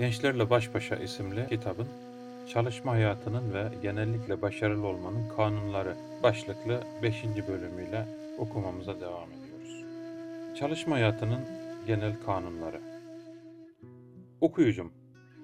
Gençlerle 0.00 0.50
Baş 0.50 0.74
Başa 0.74 0.96
isimli 0.96 1.48
kitabın 1.48 1.88
çalışma 2.52 2.92
hayatının 2.92 3.54
ve 3.54 3.68
genellikle 3.82 4.42
başarılı 4.42 4.86
olmanın 4.86 5.28
kanunları 5.36 5.94
başlıklı 6.22 6.80
5. 7.02 7.24
bölümüyle 7.24 8.06
okumamıza 8.38 9.00
devam 9.00 9.28
ediyoruz. 9.32 9.84
Çalışma 10.58 10.96
hayatının 10.96 11.40
genel 11.86 12.12
kanunları. 12.26 12.80
Okuyucum, 14.40 14.92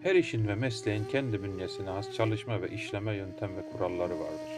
her 0.02 0.14
işin 0.14 0.48
ve 0.48 0.54
mesleğin 0.54 1.04
kendi 1.04 1.42
bünyesine 1.42 1.90
has 1.90 2.12
çalışma 2.12 2.62
ve 2.62 2.68
işleme 2.68 3.14
yöntem 3.14 3.56
ve 3.56 3.72
kuralları 3.72 4.14
vardır. 4.20 4.52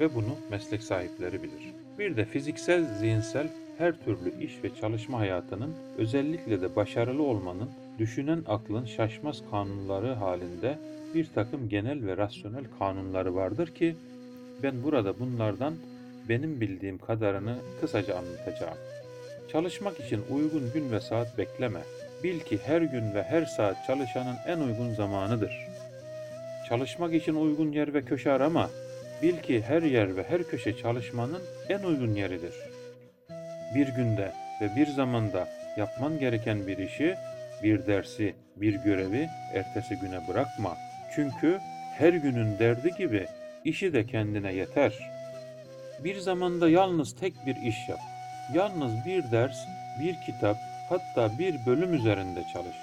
Ve 0.00 0.14
bunu 0.14 0.36
meslek 0.50 0.82
sahipleri 0.82 1.42
bilir. 1.42 1.74
Bir 1.98 2.16
de 2.16 2.24
fiziksel, 2.24 2.84
zihinsel 2.98 3.48
her 3.78 4.04
türlü 4.04 4.44
iş 4.44 4.64
ve 4.64 4.74
çalışma 4.80 5.18
hayatının 5.18 5.74
özellikle 5.98 6.60
de 6.60 6.76
başarılı 6.76 7.22
olmanın 7.22 7.70
düşünen 8.00 8.44
aklın 8.48 8.84
şaşmaz 8.84 9.42
kanunları 9.50 10.14
halinde 10.14 10.78
bir 11.14 11.26
takım 11.34 11.68
genel 11.68 12.06
ve 12.06 12.16
rasyonel 12.16 12.64
kanunları 12.78 13.34
vardır 13.34 13.74
ki 13.74 13.96
ben 14.62 14.82
burada 14.82 15.18
bunlardan 15.18 15.74
benim 16.28 16.60
bildiğim 16.60 16.98
kadarını 16.98 17.56
kısaca 17.80 18.16
anlatacağım. 18.16 18.76
Çalışmak 19.52 20.00
için 20.00 20.20
uygun 20.30 20.72
gün 20.74 20.92
ve 20.92 21.00
saat 21.00 21.38
bekleme. 21.38 21.80
Bil 22.24 22.40
ki 22.40 22.58
her 22.64 22.82
gün 22.82 23.14
ve 23.14 23.22
her 23.22 23.44
saat 23.44 23.86
çalışanın 23.86 24.36
en 24.46 24.58
uygun 24.58 24.94
zamanıdır. 24.94 25.52
Çalışmak 26.68 27.14
için 27.14 27.34
uygun 27.34 27.72
yer 27.72 27.94
ve 27.94 28.02
köşe 28.02 28.32
arama. 28.32 28.70
Bil 29.22 29.36
ki 29.36 29.62
her 29.62 29.82
yer 29.82 30.16
ve 30.16 30.22
her 30.22 30.42
köşe 30.42 30.76
çalışmanın 30.76 31.42
en 31.68 31.82
uygun 31.82 32.14
yeridir. 32.14 32.54
Bir 33.74 33.88
günde 33.88 34.32
ve 34.60 34.76
bir 34.76 34.86
zamanda 34.86 35.48
yapman 35.76 36.18
gereken 36.18 36.66
bir 36.66 36.78
işi, 36.78 37.16
bir 37.62 37.86
dersi, 37.86 38.34
bir 38.56 38.74
görevi 38.74 39.28
ertesi 39.54 39.96
güne 39.96 40.28
bırakma. 40.28 40.76
Çünkü 41.14 41.58
her 41.98 42.12
günün 42.12 42.58
derdi 42.58 42.90
gibi 42.98 43.26
işi 43.64 43.92
de 43.92 44.06
kendine 44.06 44.54
yeter. 44.54 44.98
Bir 46.04 46.18
zamanda 46.18 46.68
yalnız 46.68 47.16
tek 47.16 47.34
bir 47.46 47.56
iş 47.56 47.88
yap. 47.88 47.98
Yalnız 48.54 48.92
bir 49.06 49.30
ders, 49.32 49.56
bir 50.00 50.14
kitap, 50.26 50.56
hatta 50.88 51.38
bir 51.38 51.54
bölüm 51.66 51.94
üzerinde 51.94 52.44
çalış. 52.52 52.76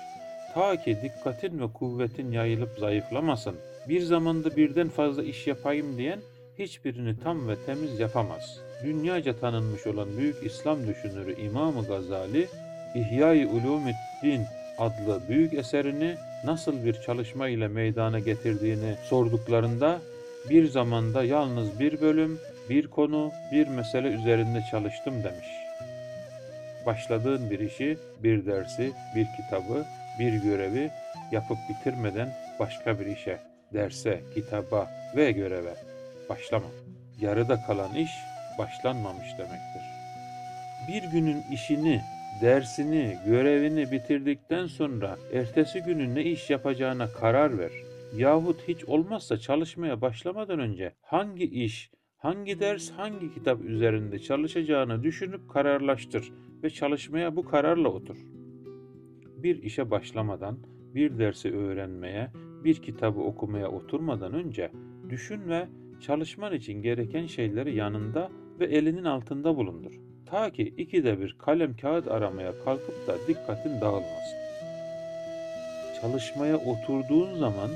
Ta 0.53 0.83
ki 0.83 0.97
dikkatin 1.03 1.59
ve 1.59 1.73
kuvvetin 1.73 2.31
yayılıp 2.31 2.79
zayıflamasın. 2.79 3.55
Bir 3.89 4.01
zamanda 4.01 4.57
birden 4.57 4.89
fazla 4.89 5.23
iş 5.23 5.47
yapayım 5.47 5.97
diyen 5.97 6.19
hiçbirini 6.59 7.19
tam 7.19 7.47
ve 7.47 7.55
temiz 7.65 7.99
yapamaz. 7.99 8.59
Dünyaca 8.83 9.39
tanınmış 9.39 9.87
olan 9.87 10.17
büyük 10.17 10.45
İslam 10.45 10.87
düşünürü 10.87 11.41
İmam-ı 11.41 11.87
Gazali, 11.87 12.47
İhya-i 12.95 13.47
Ulumiddin 13.47 14.45
adlı 14.77 15.21
büyük 15.29 15.53
eserini 15.53 16.15
nasıl 16.43 16.85
bir 16.85 16.93
çalışma 16.93 17.47
ile 17.47 17.67
meydana 17.67 18.19
getirdiğini 18.19 18.95
sorduklarında 19.03 19.99
bir 20.49 20.67
zamanda 20.67 21.23
yalnız 21.23 21.79
bir 21.79 22.01
bölüm, 22.01 22.39
bir 22.69 22.87
konu, 22.87 23.31
bir 23.51 23.67
mesele 23.67 24.07
üzerinde 24.07 24.63
çalıştım 24.71 25.23
demiş. 25.23 25.47
Başladığın 26.85 27.49
bir 27.49 27.59
işi, 27.59 27.97
bir 28.23 28.45
dersi, 28.45 28.91
bir 29.15 29.27
kitabı, 29.37 29.85
bir 30.19 30.33
görevi 30.33 30.91
yapıp 31.31 31.57
bitirmeden 31.69 32.35
başka 32.59 32.99
bir 32.99 33.05
işe, 33.05 33.37
derse, 33.73 34.21
kitaba 34.35 34.91
ve 35.15 35.31
göreve 35.31 35.73
başlama. 36.29 36.67
Yarıda 37.21 37.61
kalan 37.67 37.95
iş 37.95 38.11
başlanmamış 38.57 39.27
demektir. 39.37 39.81
Bir 40.87 41.03
günün 41.03 41.43
işini, 41.51 42.01
dersini, 42.41 43.17
görevini 43.25 43.91
bitirdikten 43.91 44.65
sonra 44.65 45.17
ertesi 45.33 45.79
günün 45.79 46.15
ne 46.15 46.23
iş 46.23 46.49
yapacağına 46.49 47.07
karar 47.07 47.57
ver. 47.57 47.71
Yahut 48.15 48.67
hiç 48.67 48.85
olmazsa 48.85 49.37
çalışmaya 49.37 50.01
başlamadan 50.01 50.59
önce 50.59 50.93
hangi 51.01 51.43
iş, 51.43 51.91
hangi 52.17 52.59
ders, 52.59 52.91
hangi 52.91 53.33
kitap 53.33 53.61
üzerinde 53.61 54.19
çalışacağını 54.19 55.03
düşünüp 55.03 55.49
kararlaştır 55.49 56.31
ve 56.63 56.69
çalışmaya 56.69 57.35
bu 57.35 57.45
kararla 57.45 57.89
otur. 57.89 58.17
Bir 59.37 59.63
işe 59.63 59.91
başlamadan, 59.91 60.57
bir 60.95 61.19
dersi 61.19 61.55
öğrenmeye, 61.55 62.31
bir 62.63 62.75
kitabı 62.75 63.19
okumaya 63.19 63.71
oturmadan 63.71 64.33
önce 64.33 64.71
düşün 65.09 65.49
ve 65.49 65.67
çalışman 66.01 66.53
için 66.53 66.81
gereken 66.81 67.25
şeyleri 67.25 67.75
yanında 67.75 68.31
ve 68.59 68.65
elinin 68.65 69.03
altında 69.03 69.57
bulundur. 69.57 70.06
Ta 70.31 70.49
ki 70.49 70.73
ikide 70.77 71.19
bir 71.19 71.35
kalem 71.39 71.77
kağıt 71.77 72.07
aramaya 72.07 72.53
kalkıp 72.65 73.07
da 73.07 73.27
dikkatin 73.27 73.81
dağılmasın. 73.81 74.37
Çalışmaya 76.01 76.57
oturduğun 76.57 77.39
zaman 77.39 77.69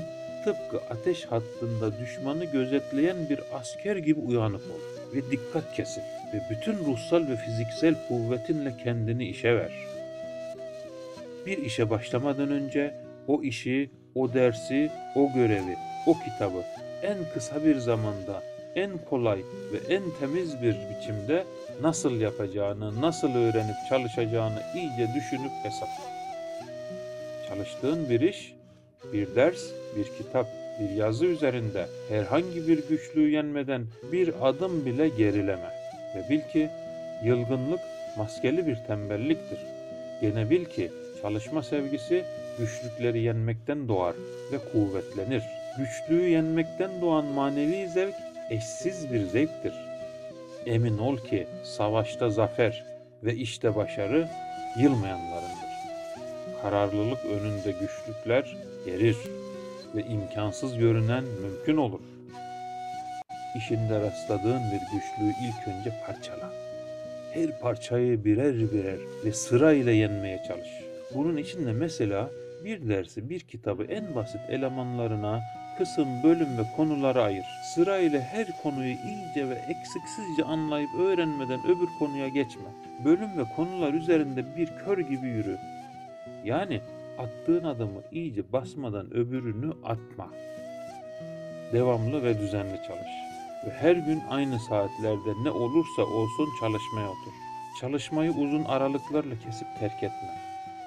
tıpkı 0.44 0.80
ateş 0.90 1.24
hattında 1.24 1.98
düşmanı 2.00 2.44
gözetleyen 2.44 3.16
bir 3.30 3.40
asker 3.54 3.96
gibi 3.96 4.20
uyanık 4.20 4.60
ol 4.60 5.14
ve 5.14 5.30
dikkat 5.30 5.74
kesin 5.74 6.02
ve 6.34 6.40
bütün 6.50 6.78
ruhsal 6.78 7.28
ve 7.28 7.36
fiziksel 7.36 7.94
kuvvetinle 8.08 8.76
kendini 8.84 9.28
işe 9.28 9.56
ver. 9.56 9.72
Bir 11.46 11.58
işe 11.58 11.90
başlamadan 11.90 12.50
önce 12.50 12.94
o 13.28 13.42
işi, 13.42 13.90
o 14.14 14.34
dersi, 14.34 14.90
o 15.16 15.32
görevi, 15.34 15.76
o 16.06 16.14
kitabı 16.14 16.64
en 17.02 17.18
kısa 17.34 17.64
bir 17.64 17.76
zamanda, 17.76 18.42
en 18.74 18.90
kolay 19.10 19.38
ve 19.72 19.94
en 19.94 20.02
temiz 20.20 20.62
bir 20.62 20.76
biçimde 20.90 21.44
nasıl 21.80 22.20
yapacağını, 22.20 23.00
nasıl 23.00 23.34
öğrenip 23.34 23.76
çalışacağını 23.88 24.62
iyice 24.74 25.14
düşünüp 25.14 25.52
hesapla. 25.62 26.04
Çalıştığın 27.48 28.10
bir 28.10 28.20
iş, 28.20 28.54
bir 29.12 29.34
ders, 29.34 29.62
bir 29.96 30.04
kitap, 30.04 30.46
bir 30.80 30.90
yazı 30.90 31.26
üzerinde 31.26 31.86
herhangi 32.08 32.68
bir 32.68 32.88
güçlüğü 32.88 33.30
yenmeden 33.30 33.86
bir 34.12 34.48
adım 34.48 34.86
bile 34.86 35.08
gerileme. 35.08 35.70
Ve 36.16 36.28
bil 36.30 36.40
ki 36.52 36.70
yılgınlık 37.24 37.80
maskeli 38.16 38.66
bir 38.66 38.76
tembelliktir. 38.86 39.58
Gene 40.20 40.50
bil 40.50 40.64
ki 40.64 40.92
çalışma 41.22 41.62
sevgisi 41.62 42.24
güçlükleri 42.58 43.22
yenmekten 43.22 43.88
doğar 43.88 44.14
ve 44.52 44.58
kuvvetlenir. 44.72 45.42
Güçlüğü 45.78 46.28
yenmekten 46.28 47.00
doğan 47.00 47.24
manevi 47.24 47.88
zevk 47.88 48.14
eşsiz 48.50 49.12
bir 49.12 49.20
zevktir. 49.20 49.91
Emin 50.66 50.98
ol 50.98 51.16
ki 51.16 51.46
savaşta 51.64 52.30
zafer 52.30 52.84
ve 53.24 53.34
işte 53.34 53.76
başarı 53.76 54.28
yılmayanlarındır. 54.80 55.72
Kararlılık 56.62 57.24
önünde 57.24 57.74
güçlükler 57.80 58.56
gelir 58.86 59.16
ve 59.94 60.02
imkansız 60.02 60.78
görünen 60.78 61.24
mümkün 61.24 61.76
olur. 61.76 62.00
İşinde 63.56 64.00
rastladığın 64.00 64.62
bir 64.72 64.80
güçlüğü 64.80 65.34
ilk 65.46 65.68
önce 65.68 65.92
parçala. 66.06 66.52
Her 67.32 67.60
parçayı 67.60 68.24
birer 68.24 68.54
birer 68.54 68.98
ve 69.24 69.32
sırayla 69.32 69.92
yenmeye 69.92 70.42
çalış. 70.48 70.68
Bunun 71.14 71.36
için 71.36 71.66
de 71.66 71.72
mesela 71.72 72.30
bir 72.64 72.88
dersi, 72.88 73.30
bir 73.30 73.40
kitabı 73.40 73.84
en 73.84 74.14
basit 74.14 74.40
elemanlarına, 74.50 75.40
kısım, 75.82 76.22
bölüm 76.22 76.58
ve 76.58 76.62
konulara 76.76 77.22
ayır. 77.22 77.44
Sırayla 77.62 78.20
her 78.20 78.46
konuyu 78.62 78.94
iyice 78.94 79.48
ve 79.48 79.54
eksiksizce 79.54 80.44
anlayıp 80.44 80.94
öğrenmeden 80.94 81.60
öbür 81.66 81.88
konuya 81.98 82.28
geçme. 82.28 82.68
Bölüm 83.04 83.38
ve 83.38 83.44
konular 83.56 83.94
üzerinde 83.94 84.56
bir 84.56 84.66
kör 84.84 84.98
gibi 84.98 85.26
yürü. 85.26 85.58
Yani 86.44 86.80
attığın 87.18 87.64
adımı 87.64 88.02
iyice 88.12 88.52
basmadan 88.52 89.14
öbürünü 89.14 89.72
atma. 89.84 90.28
Devamlı 91.72 92.22
ve 92.22 92.38
düzenli 92.38 92.76
çalış. 92.76 93.12
Ve 93.66 93.70
her 93.70 93.96
gün 93.96 94.22
aynı 94.30 94.60
saatlerde 94.60 95.44
ne 95.44 95.50
olursa 95.50 96.02
olsun 96.02 96.48
çalışmaya 96.60 97.08
otur. 97.08 97.32
Çalışmayı 97.80 98.30
uzun 98.30 98.64
aralıklarla 98.64 99.38
kesip 99.38 99.68
terk 99.80 100.02
etme. 100.02 100.38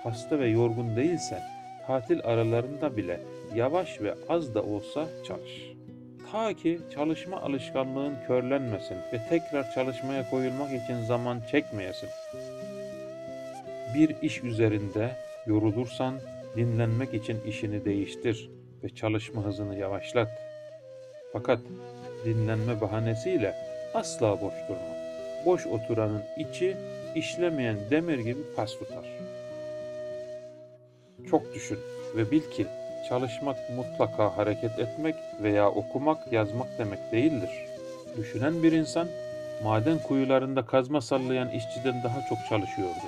Hasta 0.04 0.40
ve 0.40 0.48
yorgun 0.48 0.96
değilsen 0.96 1.42
tatil 1.88 2.20
aralarında 2.24 2.98
bile 2.98 3.35
yavaş 3.56 4.02
ve 4.02 4.16
az 4.30 4.56
da 4.56 4.64
olsa 4.64 5.08
çalış. 5.28 5.76
Ta 6.32 6.54
ki 6.54 6.80
çalışma 6.94 7.42
alışkanlığın 7.42 8.16
körlenmesin 8.28 8.98
ve 9.14 9.22
tekrar 9.30 9.72
çalışmaya 9.72 10.30
koyulmak 10.30 10.84
için 10.84 11.02
zaman 11.08 11.42
çekmeyesin. 11.52 12.10
Bir 13.96 14.22
iş 14.22 14.44
üzerinde 14.44 15.12
yorulursan 15.48 16.20
dinlenmek 16.56 17.14
için 17.14 17.42
işini 17.42 17.86
değiştir 17.86 18.50
ve 18.84 18.90
çalışma 18.90 19.46
hızını 19.46 19.76
yavaşlat. 19.76 20.30
Fakat 21.34 21.60
dinlenme 22.26 22.82
bahanesiyle 22.82 23.56
asla 23.94 24.42
boş 24.42 24.54
durma. 24.70 24.96
Boş 25.46 25.68
oturanın 25.68 26.24
içi 26.38 26.78
işlemeyen 27.16 27.78
demir 27.92 28.20
gibi 28.20 28.40
pas 28.56 28.80
tutar. 28.80 29.06
Çok 31.30 31.54
düşün 31.54 31.80
ve 32.16 32.32
bil 32.32 32.42
ki 32.42 32.68
çalışmak 33.10 33.58
mutlaka 33.76 34.38
hareket 34.38 34.80
etmek 34.80 35.16
veya 35.44 35.70
okumak, 35.70 36.34
yazmak 36.34 36.68
demek 36.78 37.12
değildir. 37.12 37.50
Düşünen 38.18 38.64
bir 38.64 38.72
insan 38.72 39.08
maden 39.64 40.00
kuyularında 40.00 40.66
kazma 40.66 41.02
sallayan 41.02 41.50
işçiden 41.50 42.04
daha 42.04 42.22
çok 42.30 42.38
çalışıyordu 42.50 43.06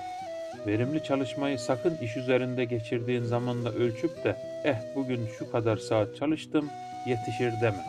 Verimli 0.67 1.03
çalışmayı 1.03 1.59
sakın 1.59 1.97
iş 2.01 2.17
üzerinde 2.17 2.65
geçirdiğin 2.65 3.23
zamanla 3.23 3.71
ölçüp 3.71 4.23
de 4.23 4.35
eh 4.63 4.95
bugün 4.95 5.27
şu 5.39 5.51
kadar 5.51 5.77
saat 5.77 6.15
çalıştım 6.15 6.69
yetişir 7.07 7.51
deme. 7.61 7.85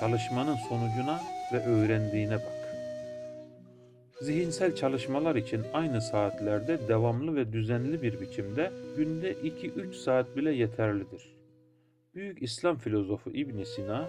Çalışmanın 0.00 0.56
sonucuna 0.68 1.20
ve 1.52 1.64
öğrendiğine 1.64 2.34
bak. 2.34 2.62
Zihinsel 4.22 4.76
çalışmalar 4.76 5.36
için 5.36 5.62
aynı 5.74 6.02
saatlerde 6.02 6.88
devamlı 6.88 7.36
ve 7.36 7.52
düzenli 7.52 8.02
bir 8.02 8.20
biçimde 8.20 8.70
günde 8.96 9.32
2-3 9.32 9.94
saat 9.94 10.36
bile 10.36 10.52
yeterlidir. 10.52 11.41
Büyük 12.14 12.42
İslam 12.42 12.78
filozofu 12.78 13.30
İbn 13.30 13.62
Sina, 13.62 14.08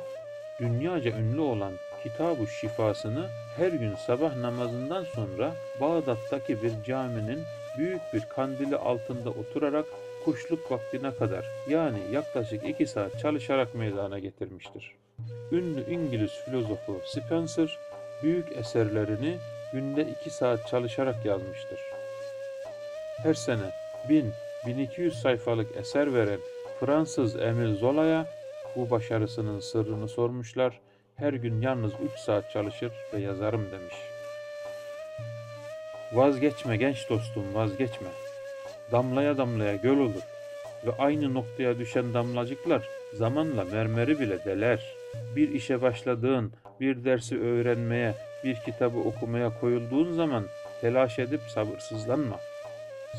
dünyaca 0.60 1.12
ünlü 1.12 1.40
olan 1.40 1.74
Kitab-ı 2.04 2.48
Şifasını 2.48 3.28
her 3.58 3.72
gün 3.72 3.96
sabah 3.96 4.36
namazından 4.36 5.04
sonra 5.04 5.56
Bağdat'taki 5.82 6.64
bir 6.64 6.72
caminin 6.88 7.40
büyük 7.78 8.02
bir 8.14 8.22
kandili 8.36 8.76
altında 8.76 9.30
oturarak 9.30 9.86
kuşluk 10.26 10.72
vaktine 10.72 11.16
kadar 11.16 11.46
yani 11.70 12.00
yaklaşık 12.12 12.70
2 12.70 12.88
saat 12.88 13.20
çalışarak 13.20 13.76
meydana 13.76 14.20
getirmiştir. 14.20 14.96
Ünlü 15.52 15.92
İngiliz 15.92 16.32
filozofu 16.46 17.02
Spencer 17.06 17.78
büyük 18.24 18.58
eserlerini 18.58 19.38
günde 19.74 20.08
2 20.22 20.30
saat 20.30 20.68
çalışarak 20.68 21.26
yazmıştır. 21.26 21.80
Her 23.18 23.34
sene 23.34 23.72
1000-1200 24.66 25.12
sayfalık 25.12 25.78
eser 25.78 26.14
veren 26.14 26.40
Fransız 26.86 27.36
Emile 27.36 27.74
Zola'ya 27.74 28.26
bu 28.76 28.90
başarısının 28.90 29.60
sırrını 29.60 30.08
sormuşlar. 30.08 30.80
Her 31.16 31.34
gün 31.34 31.62
yalnız 31.62 31.92
3 32.14 32.20
saat 32.20 32.52
çalışır 32.52 32.92
ve 33.14 33.20
yazarım 33.20 33.72
demiş. 33.72 33.94
Vazgeçme 36.14 36.78
genç 36.78 37.10
dostum 37.10 37.54
vazgeçme. 37.54 38.08
Damlaya 38.92 39.38
damlaya 39.38 39.76
göl 39.76 39.98
olur 39.98 40.22
ve 40.86 40.92
aynı 41.00 41.34
noktaya 41.34 41.80
düşen 41.80 42.14
damlacıklar 42.14 42.90
zamanla 43.14 43.64
mermeri 43.64 44.20
bile 44.20 44.46
deler. 44.46 44.96
Bir 45.36 45.50
işe 45.50 45.82
başladığın, 45.82 46.54
bir 46.80 47.06
dersi 47.06 47.42
öğrenmeye, 47.42 48.14
bir 48.44 48.56
kitabı 48.56 49.00
okumaya 49.00 49.60
koyulduğun 49.60 50.14
zaman 50.14 50.44
telaş 50.82 51.20
edip 51.20 51.42
sabırsızlanma. 51.42 52.40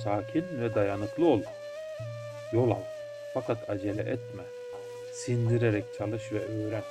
Sakin 0.04 0.44
ve 0.60 0.74
dayanıklı 0.74 1.26
ol. 1.26 1.40
Yol 2.52 2.70
al. 2.70 2.93
Fakat 3.34 3.70
acele 3.70 4.02
etme. 4.02 4.42
Sindirerek 5.12 5.84
çalış 5.98 6.32
ve 6.32 6.40
öğren. 6.40 6.82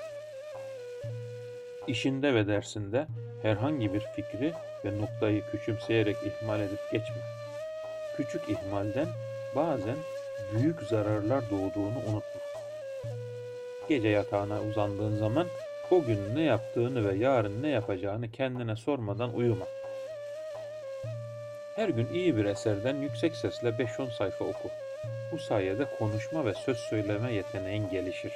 İşinde 1.87 2.35
ve 2.35 2.47
dersinde 2.47 3.07
herhangi 3.41 3.93
bir 3.93 3.99
fikri 3.99 4.53
ve 4.85 4.97
noktayı 5.01 5.43
küçümseyerek 5.51 6.17
ihmal 6.25 6.59
edip 6.59 6.91
geçme. 6.91 7.21
Küçük 8.17 8.49
ihmalden 8.49 9.07
bazen 9.55 9.97
büyük 10.53 10.81
zararlar 10.81 11.49
doğduğunu 11.49 11.99
unutma. 12.07 12.41
Gece 13.89 14.07
yatağına 14.07 14.61
uzandığın 14.61 15.17
zaman 15.17 15.47
o 15.91 16.03
gün 16.03 16.35
ne 16.35 16.41
yaptığını 16.41 17.09
ve 17.09 17.15
yarın 17.15 17.63
ne 17.63 17.69
yapacağını 17.69 18.31
kendine 18.31 18.75
sormadan 18.75 19.33
uyuma. 19.33 19.65
Her 21.75 21.89
gün 21.89 22.07
iyi 22.13 22.37
bir 22.37 22.45
eserden 22.45 22.95
yüksek 22.95 23.35
sesle 23.35 23.69
5-10 23.69 24.11
sayfa 24.11 24.45
oku. 24.45 24.69
Bu 25.31 25.37
sayede 25.37 25.85
konuşma 25.99 26.45
ve 26.45 26.53
söz 26.53 26.77
söyleme 26.77 27.33
yeteneğin 27.33 27.89
gelişir. 27.89 28.33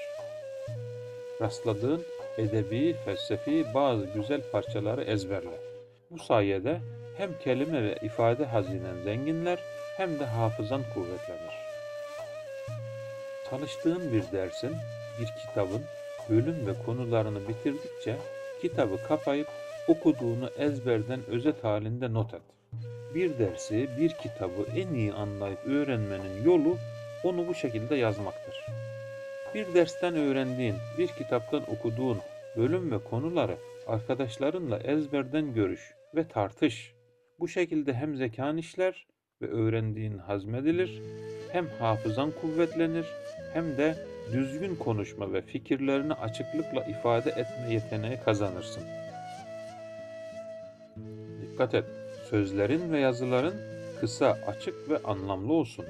Rastladığın 1.42 2.06
edebi, 2.38 2.96
felsefi 3.06 3.66
bazı 3.74 4.06
güzel 4.06 4.42
parçaları 4.52 5.04
ezberle. 5.04 5.58
Bu 6.12 6.20
sayede 6.20 6.80
hem 7.18 7.40
kelime 7.40 7.84
ve 7.84 7.96
ifade 8.02 8.46
hazinen 8.46 9.04
zenginler 9.04 9.60
hem 9.98 10.20
de 10.20 10.26
hafızan 10.26 10.82
kuvvetlenir. 10.94 11.58
Çalıştığın 13.50 14.14
bir 14.14 14.32
dersin, 14.32 14.76
bir 15.20 15.28
kitabın 15.42 15.82
bölüm 16.30 16.68
ve 16.68 16.74
konularını 16.86 17.48
bitirdikçe 17.48 18.18
kitabı 18.62 18.98
kapayıp 19.08 19.48
okuduğunu 19.88 20.50
ezberden 20.58 21.20
özet 21.28 21.64
halinde 21.64 22.14
not 22.14 22.34
et. 22.34 22.57
Bir 23.16 23.40
dersi, 23.40 23.90
bir 24.00 24.10
kitabı 24.10 24.68
en 24.76 24.94
iyi 24.94 25.14
anlayıp 25.14 25.60
öğrenmenin 25.66 26.44
yolu 26.46 26.78
onu 27.24 27.48
bu 27.48 27.54
şekilde 27.54 27.96
yazmaktır. 27.96 28.66
Bir 29.56 29.74
dersten 29.74 30.16
öğrendiğin, 30.16 30.76
bir 30.98 31.08
kitaptan 31.08 31.64
okuduğun 31.72 32.18
bölüm 32.58 32.92
ve 32.92 33.04
konuları 33.04 33.58
arkadaşlarınla 33.88 34.80
ezberden 34.80 35.54
görüş 35.54 35.94
ve 36.16 36.28
tartış. 36.28 36.94
Bu 37.40 37.48
şekilde 37.48 37.94
hem 37.94 38.16
zekan 38.16 38.58
işler 38.58 39.08
ve 39.42 39.48
öğrendiğin 39.48 40.18
hazmedilir, 40.18 41.02
hem 41.52 41.68
hafızan 41.68 42.32
kuvvetlenir, 42.42 43.06
hem 43.54 43.78
de 43.78 43.96
düzgün 44.32 44.76
konuşma 44.76 45.34
ve 45.34 45.42
fikirlerini 45.42 46.14
açıklıkla 46.14 46.84
ifade 46.84 47.30
etme 47.30 47.74
yeteneği 47.74 48.20
kazanırsın. 48.26 48.84
Dikkat 51.42 51.74
et, 51.74 51.86
sözlerin 52.30 52.92
ve 52.92 53.00
yazıların 53.00 53.56
kısa, 54.00 54.38
açık 54.48 54.90
ve 54.90 54.98
anlamlı 54.98 55.54
olsun. 55.54 55.86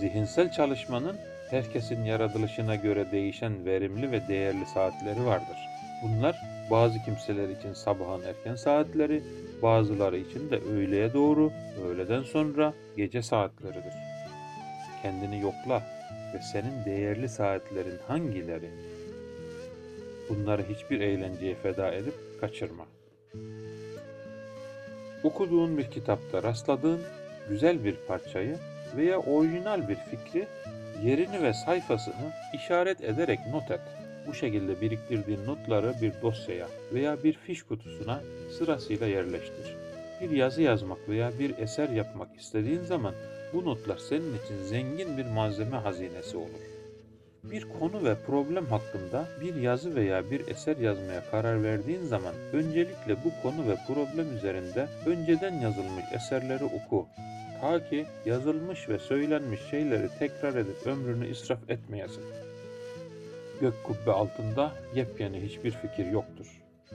Zihinsel 0.00 0.52
çalışmanın 0.52 1.16
herkesin 1.50 2.04
yaratılışına 2.04 2.74
göre 2.74 3.06
değişen 3.12 3.66
verimli 3.66 4.10
ve 4.10 4.28
değerli 4.28 4.66
saatleri 4.66 5.26
vardır. 5.26 5.56
Bunlar 6.02 6.36
bazı 6.70 7.02
kimseler 7.04 7.48
için 7.48 7.72
sabahın 7.72 8.22
erken 8.22 8.54
saatleri, 8.54 9.22
bazıları 9.62 10.18
için 10.18 10.50
de 10.50 10.56
öğleye 10.56 11.12
doğru, 11.12 11.52
öğleden 11.86 12.22
sonra 12.22 12.74
gece 12.96 13.22
saatleridir. 13.22 13.94
Kendini 15.02 15.40
yokla 15.40 15.82
ve 16.34 16.40
senin 16.52 16.84
değerli 16.84 17.28
saatlerin 17.28 17.98
hangileri? 18.08 18.70
Bunları 20.28 20.62
hiçbir 20.62 21.00
eğlenceye 21.00 21.54
feda 21.54 21.92
edip 21.92 22.14
kaçırma. 22.40 22.84
Okuduğun 25.24 25.78
bir 25.78 25.90
kitapta 25.90 26.42
rastladığın 26.42 27.00
güzel 27.48 27.84
bir 27.84 27.94
parçayı 28.08 28.56
veya 28.96 29.18
orijinal 29.18 29.88
bir 29.88 29.96
fikri 29.96 30.46
yerini 31.04 31.42
ve 31.42 31.52
sayfasını 31.54 32.32
işaret 32.54 33.04
ederek 33.04 33.38
not 33.52 33.70
et. 33.70 33.80
Bu 34.26 34.34
şekilde 34.34 34.80
biriktirdiğin 34.80 35.46
notları 35.46 35.94
bir 36.02 36.12
dosyaya 36.22 36.68
veya 36.92 37.22
bir 37.24 37.32
fiş 37.32 37.62
kutusuna 37.62 38.20
sırasıyla 38.58 39.06
yerleştir. 39.06 39.76
Bir 40.20 40.30
yazı 40.30 40.62
yazmak 40.62 41.08
veya 41.08 41.38
bir 41.38 41.58
eser 41.58 41.88
yapmak 41.88 42.36
istediğin 42.40 42.84
zaman 42.84 43.14
bu 43.52 43.64
notlar 43.64 43.98
senin 43.98 44.38
için 44.44 44.62
zengin 44.64 45.18
bir 45.18 45.26
malzeme 45.26 45.76
hazinesi 45.76 46.36
olur. 46.36 46.77
Bir 47.44 47.66
konu 47.80 48.04
ve 48.04 48.14
problem 48.26 48.66
hakkında 48.66 49.28
bir 49.40 49.54
yazı 49.54 49.94
veya 49.94 50.30
bir 50.30 50.48
eser 50.48 50.76
yazmaya 50.76 51.30
karar 51.30 51.62
verdiğin 51.62 52.02
zaman 52.02 52.34
öncelikle 52.52 53.16
bu 53.24 53.42
konu 53.42 53.68
ve 53.68 53.76
problem 53.86 54.36
üzerinde 54.36 54.88
önceden 55.06 55.54
yazılmış 55.54 56.04
eserleri 56.14 56.64
oku. 56.64 57.06
Ta 57.60 57.88
ki 57.90 58.06
yazılmış 58.26 58.88
ve 58.88 58.98
söylenmiş 58.98 59.60
şeyleri 59.70 60.08
tekrar 60.18 60.54
edip 60.54 60.86
ömrünü 60.86 61.28
israf 61.28 61.70
etmeyesin. 61.70 62.24
Gök 63.60 63.84
kubbe 63.84 64.12
altında 64.12 64.72
yepyeni 64.94 65.40
hiçbir 65.40 65.70
fikir 65.70 66.06
yoktur. 66.06 66.46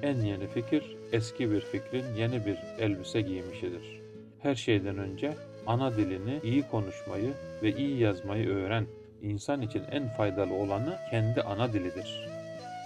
En 0.01 0.17
yeni 0.17 0.47
fikir 0.47 0.97
eski 1.11 1.51
bir 1.51 1.61
fikrin 1.61 2.15
yeni 2.17 2.45
bir 2.45 2.57
elbise 2.79 3.21
giymişidir. 3.21 4.01
Her 4.39 4.55
şeyden 4.55 4.97
önce 4.97 5.33
ana 5.67 5.97
dilini 5.97 6.39
iyi 6.43 6.63
konuşmayı 6.63 7.33
ve 7.63 7.75
iyi 7.75 7.99
yazmayı 7.99 8.49
öğren. 8.49 8.85
İnsan 9.23 9.61
için 9.61 9.83
en 9.91 10.07
faydalı 10.07 10.53
olanı 10.53 10.97
kendi 11.09 11.41
ana 11.41 11.73
dilidir. 11.73 12.27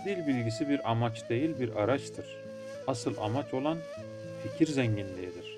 Dil 0.06 0.28
bilgisi 0.28 0.70
bir 0.70 0.92
amaç 0.92 1.30
değil 1.30 1.60
bir 1.60 1.76
araçtır. 1.76 2.26
Asıl 2.88 3.18
amaç 3.18 3.54
olan 3.54 3.78
fikir 4.44 4.68
zenginliğidir. 4.68 5.58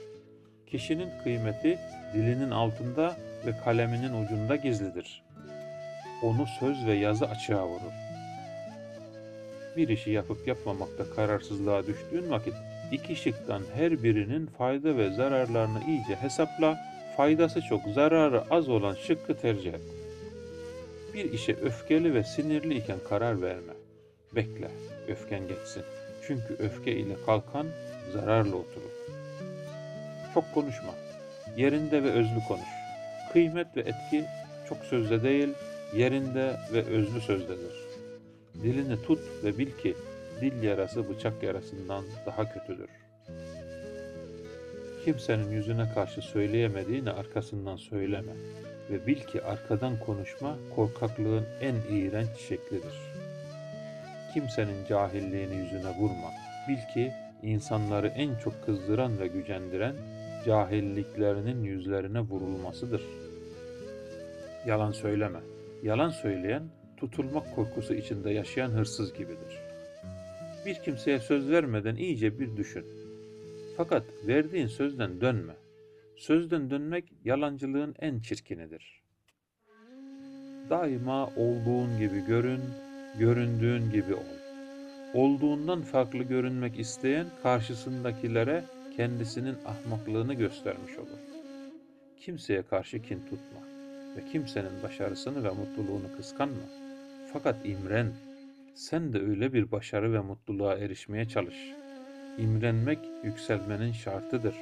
Kişinin 0.68 1.10
kıymeti 1.24 1.80
dilinin 2.14 2.52
altında 2.52 3.18
ve 3.46 3.52
kaleminin 3.64 4.26
ucunda 4.26 4.56
gizlidir. 4.56 5.24
Onu 6.24 6.46
söz 6.60 6.86
ve 6.86 6.94
yazı 6.94 7.26
açığa 7.26 7.68
vurur. 7.68 7.94
Bir 9.78 9.90
işi 9.90 10.12
yapıp 10.12 10.48
yapmamakta 10.48 11.10
kararsızlığa 11.16 11.88
düştüğün 11.88 12.30
vakit 12.30 12.54
iki 12.92 13.16
şıktan 13.16 13.62
her 13.76 14.04
birinin 14.04 14.46
fayda 14.46 14.98
ve 14.98 15.10
zararlarını 15.10 15.84
iyice 15.88 16.16
hesapla, 16.16 16.78
faydası 17.18 17.62
çok, 17.62 17.82
zararı 17.94 18.44
az 18.52 18.70
olan 18.70 18.96
şıkkı 18.96 19.38
tercih 19.38 19.74
et. 19.74 19.99
Bir 21.20 21.34
işe 21.34 21.56
öfkeli 21.56 22.14
ve 22.14 22.24
sinirli 22.24 22.78
iken 22.78 23.00
karar 23.10 23.42
verme. 23.42 23.74
Bekle, 24.36 24.72
öfken 25.08 25.48
geçsin. 25.48 25.84
Çünkü 26.28 26.56
öfke 26.60 26.92
ile 26.92 27.16
kalkan 27.26 27.68
zararla 28.14 28.56
oturur. 28.56 28.92
Çok 30.34 30.54
konuşma. 30.54 30.94
Yerinde 31.58 32.04
ve 32.04 32.12
özlü 32.12 32.40
konuş. 32.48 32.70
Kıymet 33.34 33.78
ve 33.78 33.82
etki 33.82 34.26
çok 34.70 34.78
sözde 34.78 35.24
değil, 35.24 35.50
yerinde 35.96 36.56
ve 36.74 36.84
özlü 36.84 37.22
sözdedir. 37.22 37.74
Dilini 38.64 39.02
tut 39.02 39.20
ve 39.44 39.58
bil 39.58 39.72
ki 39.72 39.96
dil 40.42 40.64
yarası 40.64 41.10
bıçak 41.10 41.44
yarasından 41.44 42.04
daha 42.26 42.54
kötüdür. 42.54 42.90
Kimsenin 45.10 45.52
yüzüne 45.52 45.94
karşı 45.94 46.22
söyleyemediğini 46.22 47.12
arkasından 47.12 47.76
söyleme 47.76 48.32
ve 48.90 49.08
bil 49.08 49.16
ki 49.16 49.44
arkadan 49.44 50.00
konuşma 50.00 50.58
korkaklığın 50.76 51.46
en 51.62 51.76
iğrenç 51.76 52.38
şeklidir. 52.38 52.94
Kimsenin 54.34 54.86
cahilliğini 54.90 55.56
yüzüne 55.56 55.90
vurma. 56.00 56.32
Bil 56.68 56.94
ki 56.94 57.12
insanları 57.44 58.08
en 58.08 58.36
çok 58.36 58.66
kızdıran 58.66 59.20
ve 59.20 59.28
gücendiren 59.28 59.96
cahilliklerinin 60.46 61.64
yüzlerine 61.64 62.20
vurulmasıdır. 62.20 63.02
Yalan 64.66 64.92
söyleme. 64.92 65.40
Yalan 65.84 66.10
söyleyen 66.10 66.64
tutulmak 66.98 67.56
korkusu 67.56 67.94
içinde 67.94 68.32
yaşayan 68.32 68.70
hırsız 68.70 69.14
gibidir. 69.14 69.60
Bir 70.66 70.76
kimseye 70.76 71.20
söz 71.20 71.50
vermeden 71.50 71.96
iyice 71.96 72.40
bir 72.40 72.58
düşün. 72.58 72.99
Fakat 73.80 74.04
verdiğin 74.28 74.68
sözden 74.68 75.22
dönme. 75.22 75.54
Sözden 76.16 76.70
dönmek 76.70 77.14
yalancılığın 77.26 77.96
en 78.00 78.20
çirkinidir. 78.20 79.04
Daima 80.70 81.28
olduğun 81.28 82.00
gibi 82.00 82.26
görün, 82.26 82.62
göründüğün 83.20 83.92
gibi 83.92 84.14
ol. 84.14 84.40
Olduğundan 85.14 85.82
farklı 85.82 86.18
görünmek 86.18 86.80
isteyen 86.80 87.28
karşısındakilere 87.44 88.64
kendisinin 88.98 89.56
ahmaklığını 89.66 90.34
göstermiş 90.34 90.98
olur. 90.98 91.20
Kimseye 92.18 92.62
karşı 92.62 93.02
kin 93.02 93.20
tutma 93.20 93.62
ve 94.16 94.32
kimsenin 94.32 94.84
başarısını 94.84 95.44
ve 95.44 95.50
mutluluğunu 95.50 96.18
kıskanma. 96.18 96.70
Fakat 97.34 97.66
imren, 97.66 98.12
sen 98.76 99.14
de 99.14 99.20
öyle 99.20 99.54
bir 99.54 99.72
başarı 99.72 100.14
ve 100.14 100.20
mutluluğa 100.20 100.78
erişmeye 100.78 101.28
çalış. 101.28 101.79
İmrenmek 102.40 103.00
yükselmenin 103.24 103.92
şartıdır. 103.92 104.56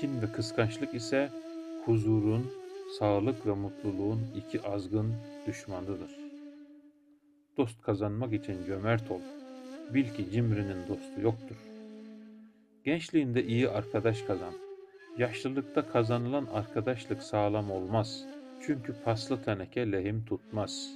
Kin 0.00 0.22
ve 0.22 0.32
kıskançlık 0.32 0.94
ise 0.94 1.30
huzurun, 1.84 2.52
sağlık 2.98 3.46
ve 3.46 3.52
mutluluğun 3.52 4.20
iki 4.36 4.62
azgın 4.62 5.14
düşmanıdır. 5.46 6.10
Dost 7.56 7.82
kazanmak 7.82 8.32
için 8.32 8.64
cömert 8.66 9.10
ol. 9.10 9.20
Bil 9.94 10.14
ki 10.14 10.30
cimrinin 10.32 10.88
dostu 10.88 11.20
yoktur. 11.20 11.56
Gençliğinde 12.84 13.44
iyi 13.44 13.68
arkadaş 13.68 14.22
kazan. 14.22 14.54
Yaşlılıkta 15.18 15.88
kazanılan 15.88 16.46
arkadaşlık 16.52 17.22
sağlam 17.22 17.70
olmaz. 17.70 18.24
Çünkü 18.66 18.94
paslı 19.04 19.42
teneke 19.42 19.92
lehim 19.92 20.24
tutmaz. 20.24 20.90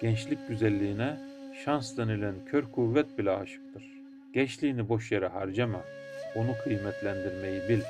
Gençlik 0.00 0.48
güzelliğine 0.48 1.20
şans 1.64 1.96
denilen 1.96 2.34
kör 2.46 2.64
kuvvet 2.72 3.18
bile 3.18 3.30
aşıktır. 3.30 4.01
Gençliğini 4.34 4.88
boş 4.88 5.12
yere 5.12 5.26
harcama. 5.26 5.80
Onu 6.34 6.58
kıymetlendirmeyi 6.64 7.68
bil. 7.68 7.80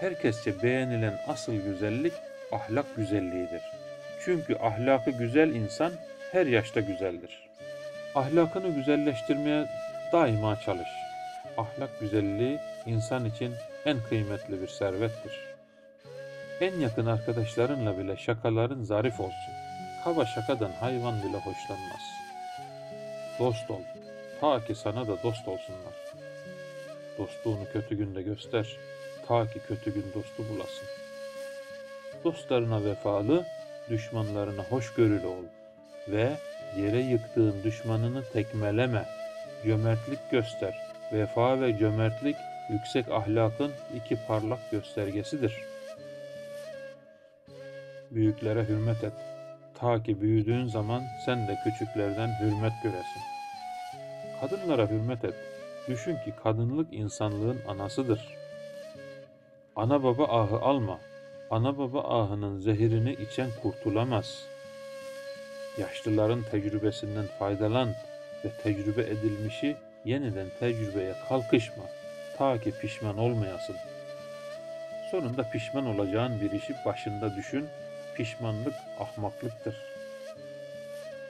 Herkesçe 0.00 0.62
beğenilen 0.62 1.20
asıl 1.28 1.52
güzellik 1.52 2.12
ahlak 2.52 2.96
güzelliğidir. 2.96 3.62
Çünkü 4.24 4.56
ahlakı 4.56 5.10
güzel 5.10 5.54
insan 5.54 5.92
her 6.32 6.46
yaşta 6.46 6.80
güzeldir. 6.80 7.50
Ahlakını 8.14 8.74
güzelleştirmeye 8.74 9.66
daima 10.12 10.60
çalış. 10.60 10.88
Ahlak 11.56 12.00
güzelliği 12.00 12.58
insan 12.86 13.24
için 13.24 13.54
en 13.86 13.96
kıymetli 14.08 14.62
bir 14.62 14.68
servettir. 14.68 15.32
En 16.60 16.80
yakın 16.80 17.06
arkadaşlarınla 17.06 17.98
bile 17.98 18.16
şakaların 18.16 18.82
zarif 18.82 19.20
olsun. 19.20 19.54
Kaba 20.04 20.26
şakadan 20.26 20.72
hayvan 20.80 21.22
bile 21.22 21.36
hoşlanmaz. 21.36 22.02
Dost 23.38 23.70
ol, 23.70 23.80
ta 24.40 24.64
ki 24.64 24.74
sana 24.74 25.06
da 25.06 25.22
dost 25.22 25.48
olsunlar. 25.48 25.94
Dostluğunu 27.18 27.64
kötü 27.72 27.94
günde 27.94 28.22
göster, 28.22 28.76
ta 29.26 29.46
ki 29.46 29.60
kötü 29.68 29.94
gün 29.94 30.04
dostu 30.14 30.44
bulasın. 30.48 30.88
Dostlarına 32.24 32.84
vefalı, 32.84 33.44
düşmanlarına 33.90 34.62
hoşgörülü 34.62 35.26
ol 35.26 35.44
ve 36.08 36.32
yere 36.76 36.98
yıktığın 36.98 37.62
düşmanını 37.64 38.22
tekmeleme, 38.32 39.04
cömertlik 39.64 40.30
göster. 40.30 40.74
Vefa 41.12 41.60
ve 41.60 41.78
cömertlik 41.78 42.36
yüksek 42.70 43.08
ahlakın 43.08 43.72
iki 43.96 44.16
parlak 44.26 44.70
göstergesidir. 44.70 45.54
Büyüklere 48.10 48.64
hürmet 48.64 49.04
et. 49.04 49.12
Ta 49.78 50.02
ki 50.02 50.20
büyüdüğün 50.20 50.66
zaman 50.66 51.02
sen 51.26 51.48
de 51.48 51.58
küçüklerden 51.64 52.40
hürmet 52.40 52.72
göresin. 52.82 53.33
Kadınlara 54.44 54.90
hürmet 54.90 55.24
et. 55.24 55.34
Düşün 55.88 56.14
ki 56.14 56.34
kadınlık 56.42 56.94
insanlığın 56.94 57.58
anasıdır. 57.68 58.20
Ana 59.76 60.02
baba 60.02 60.24
ahı 60.24 60.58
alma. 60.58 60.98
Ana 61.50 61.78
baba 61.78 62.22
ahının 62.22 62.58
zehirini 62.58 63.12
içen 63.12 63.50
kurtulamaz.'' 63.62 64.54
Yaşlıların 65.78 66.42
tecrübesinden 66.42 67.26
faydalan 67.38 67.88
ve 68.44 68.50
tecrübe 68.62 69.02
edilmişi 69.02 69.76
yeniden 70.04 70.46
tecrübeye 70.60 71.14
kalkışma 71.28 71.84
ta 72.38 72.60
ki 72.60 72.72
pişman 72.80 73.18
olmayasın. 73.18 73.76
Sonunda 75.10 75.50
pişman 75.50 75.86
olacağın 75.86 76.40
bir 76.40 76.50
işi 76.50 76.74
başında 76.84 77.36
düşün, 77.36 77.66
pişmanlık 78.16 78.74
ahmaklıktır. 79.00 79.76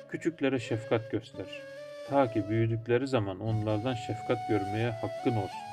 Küçüklere 0.08 0.58
şefkat 0.58 1.10
göster. 1.10 1.46
Ta 2.10 2.32
ki 2.32 2.48
büyüdükleri 2.48 3.08
zaman 3.08 3.40
onlardan 3.40 3.94
şefkat 3.94 4.48
görmeye 4.48 4.90
hakkın 4.90 5.36
olsun. 5.36 5.64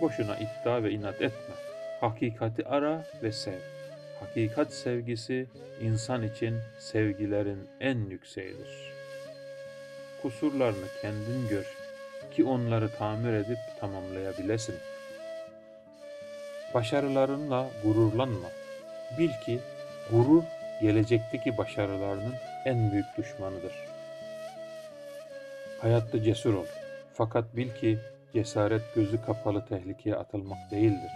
Boşuna 0.00 0.36
iddia 0.36 0.82
ve 0.82 0.90
inat 0.90 1.14
etme. 1.14 1.54
Hakikati 2.00 2.68
ara 2.68 3.04
ve 3.22 3.32
sev. 3.32 3.58
Hakikat 4.20 4.72
sevgisi 4.72 5.46
insan 5.80 6.22
için 6.22 6.58
sevgilerin 6.78 7.68
en 7.80 7.98
yükseğidir. 7.98 8.92
Kusurlarını 10.22 10.86
kendin 11.02 11.48
gör 11.48 11.66
ki 12.34 12.44
onları 12.44 12.90
tamir 12.90 13.32
edip 13.32 13.58
tamamlayabilesin. 13.80 14.76
Başarılarınla 16.74 17.70
gururlanma. 17.84 18.48
Bil 19.18 19.30
ki 19.44 19.58
gurur 20.10 20.42
gelecekteki 20.82 21.58
başarılarının 21.58 22.34
en 22.64 22.92
büyük 22.92 23.06
düşmanıdır. 23.18 23.95
Hayatta 25.86 26.22
cesur 26.22 26.54
ol. 26.54 26.66
Fakat 27.12 27.56
bil 27.56 27.70
ki 27.80 27.98
cesaret 28.32 28.82
gözü 28.94 29.22
kapalı 29.22 29.64
tehlikeye 29.66 30.16
atılmak 30.16 30.70
değildir. 30.70 31.10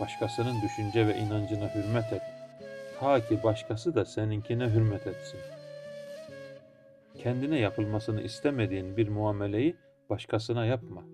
Başkasının 0.00 0.62
düşünce 0.62 1.06
ve 1.06 1.18
inancına 1.18 1.74
hürmet 1.74 2.12
et. 2.12 2.22
Ta 3.00 3.26
ki 3.26 3.42
başkası 3.44 3.94
da 3.94 4.04
seninkine 4.04 4.68
hürmet 4.68 5.06
etsin. 5.06 5.40
Kendine 7.14 7.58
yapılmasını 7.58 8.22
istemediğin 8.22 8.96
bir 8.96 9.08
muameleyi 9.08 9.76
başkasına 10.10 10.66
yapma. 10.66 11.04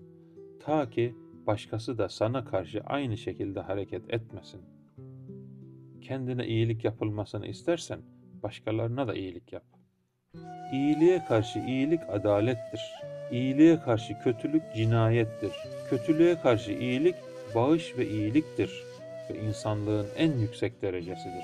Ta 0.65 0.89
ki 0.89 1.15
başkası 1.47 1.97
da 1.97 2.09
sana 2.09 2.45
karşı 2.45 2.81
aynı 2.85 3.17
şekilde 3.17 3.59
hareket 3.59 4.13
etmesin. 4.13 4.61
Kendine 6.01 6.47
iyilik 6.47 6.83
yapılmasını 6.83 7.47
istersen 7.47 7.99
başkalarına 8.43 9.07
da 9.07 9.13
iyilik 9.13 9.53
yap. 9.53 9.74
İyiliğe 10.71 11.25
karşı 11.25 11.59
iyilik 11.59 12.01
adalettir. 12.09 12.81
İyiliğe 13.31 13.79
karşı 13.79 14.19
kötülük 14.19 14.63
cinayettir. 14.75 15.51
Kötülüğe 15.89 16.39
karşı 16.39 16.71
iyilik 16.71 17.15
bağış 17.55 17.97
ve 17.97 18.07
iyiliktir 18.07 18.83
ve 19.29 19.39
insanlığın 19.39 20.07
en 20.17 20.31
yüksek 20.31 20.81
derecesidir. 20.81 21.43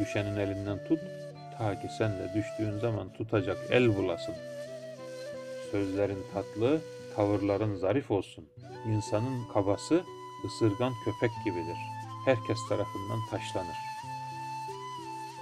Düşenin 0.00 0.36
elinden 0.36 0.78
tut, 0.88 1.00
ta 1.58 1.80
ki 1.80 1.88
sen 1.98 2.10
de 2.10 2.34
düştüğün 2.34 2.78
zaman 2.78 3.12
tutacak 3.12 3.58
el 3.70 3.96
bulasın. 3.96 4.34
Sözlerin 5.70 6.24
tatlı, 6.34 6.80
tavırların 7.16 7.76
zarif 7.76 8.10
olsun. 8.10 8.48
İnsanın 8.86 9.48
kabası 9.52 10.02
ısırgan 10.46 10.92
köpek 11.04 11.30
gibidir. 11.44 11.78
Herkes 12.24 12.58
tarafından 12.68 13.20
taşlanır. 13.30 13.87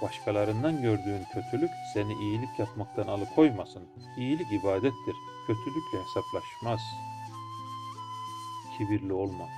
Başkalarından 0.01 0.81
gördüğün 0.81 1.23
kötülük 1.33 1.71
seni 1.93 2.13
iyilik 2.13 2.59
yapmaktan 2.59 3.07
alıkoymasın. 3.07 3.83
İyilik 4.17 4.51
ibadettir. 4.51 5.15
Kötülükle 5.47 5.99
hesaplaşmaz.'' 6.03 7.17
kibirli 8.77 9.13
olma. 9.13 9.49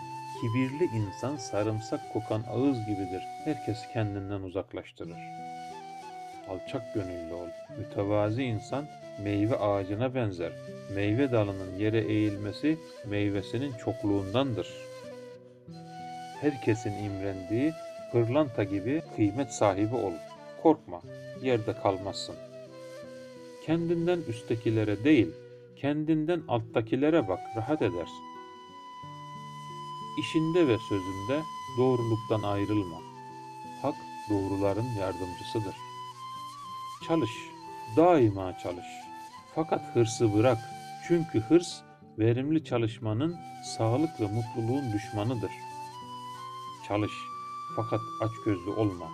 Kibirli 0.42 0.84
insan 0.84 1.38
sarımsak 1.38 2.14
kokan 2.14 2.44
ağız 2.50 2.86
gibidir. 2.86 3.24
Herkes 3.46 3.88
kendinden 3.94 4.42
uzaklaştırır. 4.42 5.18
Alçak 6.50 6.94
gönüllü 6.94 7.34
ol. 7.34 7.48
Mütevazi 7.78 8.44
insan 8.44 8.86
meyve 9.24 9.58
ağacına 9.58 10.16
benzer. 10.16 10.52
Meyve 10.96 11.32
dalının 11.32 11.78
yere 11.78 12.00
eğilmesi 12.00 12.78
meyvesinin 13.06 13.74
çokluğundandır. 13.74 14.68
Herkesin 16.42 17.04
imrendiği 17.04 17.74
pırlanta 18.12 18.64
gibi 18.64 19.02
kıymet 19.16 19.54
sahibi 19.54 19.96
ol. 19.96 20.14
Korkma, 20.64 21.02
yerde 21.42 21.74
kalmazsın. 21.74 22.36
Kendinden 23.66 24.20
üsttekilere 24.20 25.04
değil, 25.04 25.28
Kendinden 25.82 26.42
alttakilere 26.48 27.28
bak, 27.28 27.40
rahat 27.56 27.82
edersin. 27.82 28.24
İşinde 30.20 30.68
ve 30.68 30.78
sözünde 30.90 31.42
doğruluktan 31.78 32.42
ayrılma. 32.44 32.98
Hak 33.82 33.96
doğruların 34.30 34.86
yardımcısıdır. 35.00 35.76
Çalış, 37.08 37.32
daima 37.98 38.58
çalış. 38.58 38.86
Fakat 39.56 39.96
hırsı 39.96 40.34
bırak. 40.34 40.58
Çünkü 41.08 41.40
hırs 41.40 41.82
verimli 42.18 42.64
çalışmanın 42.66 43.36
sağlık 43.78 44.22
ve 44.22 44.26
mutluluğun 44.26 44.94
düşmanıdır. 44.94 45.52
Çalış 46.88 47.14
fakat 47.76 48.02
açgözlü 48.22 48.70
olma. 48.70 49.08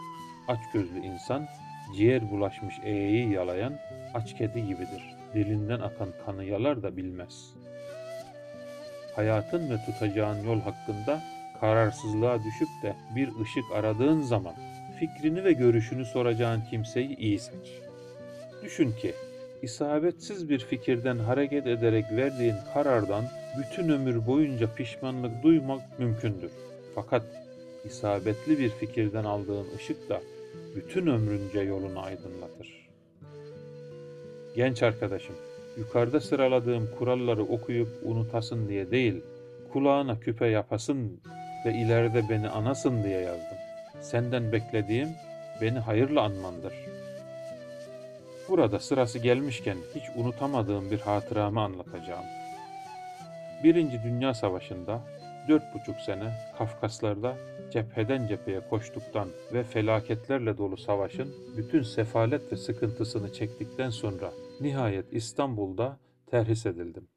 Açgözlü 0.48 1.00
insan 1.00 1.48
ciğer 1.96 2.32
bulaşmış 2.32 2.76
eğeyi 2.84 3.32
yalayan 3.32 3.74
aç 4.14 4.36
kedi 4.36 4.66
gibidir. 4.66 5.16
Dilinden 5.34 5.80
akan 5.80 6.10
kanı 6.26 6.44
yalar 6.44 6.84
da 6.84 6.98
bilmez. 6.98 7.54
Hayatın 9.16 9.70
ve 9.70 9.76
tutacağın 9.86 10.44
yol 10.44 10.62
hakkında 10.62 11.22
kararsızlığa 11.60 12.44
düşüp 12.44 12.68
de 12.84 12.96
bir 13.16 13.30
ışık 13.42 13.64
aradığın 13.74 14.22
zaman 14.22 14.54
fikrini 15.00 15.44
ve 15.44 15.54
görüşünü 15.54 16.06
soracağın 16.06 16.62
kimseyi 16.62 17.18
iyi 17.18 17.40
seç. 17.40 17.82
Düşün 18.64 18.92
ki 18.92 19.14
isabetsiz 19.62 20.50
bir 20.50 20.60
fikirden 20.60 21.18
hareket 21.18 21.68
ederek 21.68 22.06
verdiğin 22.12 22.56
karardan 22.74 23.26
bütün 23.58 23.90
ömür 23.90 24.28
boyunca 24.28 24.76
pişmanlık 24.76 25.44
duymak 25.44 26.00
mümkündür. 26.00 26.52
Fakat 26.96 27.24
isabetli 27.86 28.60
bir 28.60 28.70
fikirden 28.70 29.24
aldığın 29.24 29.68
ışık 29.76 30.10
da 30.10 30.22
bütün 30.76 31.08
ömrünce 31.08 31.60
yolunu 31.60 32.00
aydınlatır. 32.00 32.90
Genç 34.56 34.84
arkadaşım, 34.84 35.36
yukarıda 35.78 36.20
sıraladığım 36.20 36.90
kuralları 37.00 37.44
okuyup 37.44 37.90
unutasın 38.04 38.70
diye 38.70 38.92
değil, 38.92 39.24
kulağına 39.74 40.20
küpe 40.20 40.48
yapasın 40.48 41.20
ve 41.66 41.74
ileride 41.74 42.30
beni 42.30 42.50
anasın 42.50 43.04
diye 43.04 43.20
yazdım. 43.20 43.58
Senden 44.02 44.52
beklediğim 44.52 45.10
beni 45.62 45.80
hayırla 45.80 46.22
anmandır. 46.22 46.74
Burada 48.50 48.80
sırası 48.80 49.20
gelmişken 49.20 49.78
hiç 49.96 50.04
unutamadığım 50.16 50.92
bir 50.92 51.00
hatıramı 51.00 51.62
anlatacağım. 51.62 52.26
Birinci 53.64 54.04
Dünya 54.04 54.34
Savaşı'nda 54.34 55.02
dört 55.48 55.74
buçuk 55.74 55.96
sene 56.00 56.34
Kafkaslarda 56.58 57.36
cepheden 57.72 58.28
cepheye 58.28 58.62
koştuktan 58.70 59.28
ve 59.54 59.64
felaketlerle 59.64 60.58
dolu 60.58 60.78
savaşın 60.78 61.34
bütün 61.58 61.82
sefalet 61.82 62.52
ve 62.52 62.58
sıkıntısını 62.58 63.34
çektikten 63.34 63.90
sonra 63.90 64.32
nihayet 64.62 65.14
İstanbul'da 65.14 66.00
terhis 66.28 66.66
edildim. 66.66 67.08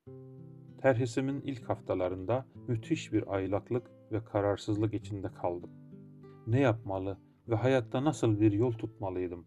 Terhisimin 0.82 1.40
ilk 1.40 1.68
haftalarında 1.68 2.46
müthiş 2.68 3.12
bir 3.12 3.34
aylaklık 3.34 3.90
ve 4.12 4.24
kararsızlık 4.24 4.94
içinde 4.94 5.28
kaldım. 5.28 5.70
Ne 6.46 6.60
yapmalı 6.60 7.18
ve 7.48 7.54
hayatta 7.54 8.04
nasıl 8.04 8.40
bir 8.40 8.52
yol 8.52 8.72
tutmalıydım? 8.72 9.46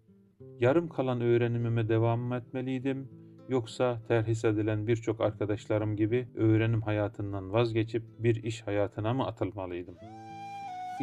Yarım 0.59 0.89
kalan 0.89 1.21
öğrenimime 1.21 1.89
devam 1.89 2.33
etmeliydim 2.33 3.09
yoksa 3.49 4.01
terhis 4.07 4.45
edilen 4.45 4.87
birçok 4.87 5.21
arkadaşlarım 5.21 5.95
gibi 5.95 6.27
öğrenim 6.35 6.81
hayatından 6.81 7.53
vazgeçip 7.53 8.03
bir 8.19 8.43
iş 8.43 8.61
hayatına 8.61 9.13
mı 9.13 9.25
atılmalıydım? 9.27 9.95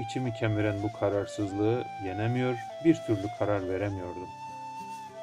İçimi 0.01 0.35
kemiren 0.35 0.83
bu 0.83 0.99
kararsızlığı 1.01 1.85
yenemiyor, 2.05 2.57
bir 2.85 2.95
türlü 2.95 3.27
karar 3.39 3.69
veremiyordum. 3.69 4.29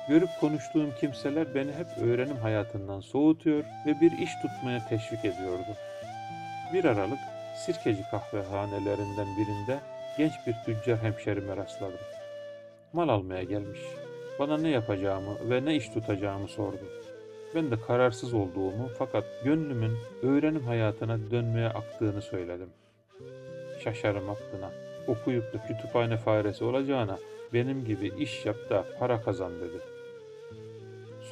Görüp 0.08 0.30
konuştuğum 0.40 0.94
kimseler 1.00 1.56
beni 1.56 1.72
hep 1.72 1.88
öğrenim 1.98 2.38
hayatından 2.38 3.00
soğutuyor 3.00 3.64
ve 3.86 4.02
bir 4.02 4.12
iş 4.12 4.32
tutmaya 4.42 4.88
teşvik 4.88 5.26
ediyordu. 5.26 5.76
Bir 6.74 6.86
aralık 6.86 7.20
Sirkeci 7.56 8.04
kahvehanelerinden 8.12 9.28
birinde 9.38 9.80
genç 10.18 10.34
bir 10.48 10.56
tüccar 10.66 11.04
hemşerime 11.04 11.58
rastladım. 11.58 12.00
Mal 12.94 13.10
almaya 13.10 13.44
gelmiş. 13.44 13.80
Bana 14.40 14.58
ne 14.58 14.70
yapacağımı 14.70 15.50
ve 15.50 15.66
ne 15.66 15.76
iş 15.76 15.90
tutacağımı 15.90 16.48
sordu. 16.48 16.86
Ben 17.56 17.72
de 17.72 17.76
kararsız 17.88 18.34
olduğumu 18.34 18.90
fakat 18.98 19.24
gönlümün 19.44 19.98
öğrenim 20.22 20.64
hayatına 20.64 21.32
dönmeye 21.32 21.70
aktığını 21.70 22.22
söyledim. 22.22 22.70
Şaşarım 23.86 24.30
aklına. 24.30 24.72
Okuyup 25.08 25.54
da 25.54 25.68
kütüphane 25.68 26.18
faresi 26.18 26.64
olacağına 26.64 27.18
benim 27.54 27.86
gibi 27.86 28.08
iş 28.08 28.46
yap 28.46 28.56
da 28.70 28.86
para 29.00 29.22
kazan 29.22 29.60
dedi. 29.60 29.80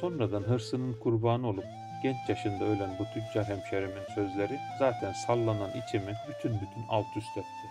Sonradan 0.00 0.42
hırsının 0.42 0.92
kurbanı 0.92 1.48
olup 1.48 1.64
genç 2.02 2.16
yaşında 2.28 2.64
ölen 2.64 2.90
bu 2.98 3.04
tüccar 3.04 3.44
hemşerimin 3.44 4.04
sözleri 4.14 4.58
zaten 4.78 5.12
sallanan 5.12 5.70
içimi 5.70 6.14
bütün 6.28 6.52
bütün 6.52 6.82
alt 6.88 7.16
üst 7.16 7.38
etti. 7.38 7.66